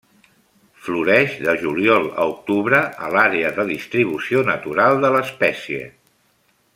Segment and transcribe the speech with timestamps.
[0.85, 5.85] Floreix de Juliol a Octubre a l'àrea de distribució natural de l'espècie.